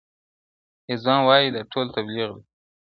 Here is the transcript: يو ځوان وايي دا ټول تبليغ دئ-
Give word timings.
يو 0.89 0.97
ځوان 1.03 1.19
وايي 1.27 1.47
دا 1.55 1.61
ټول 1.71 1.85
تبليغ 1.95 2.29
دئ- 2.37 2.43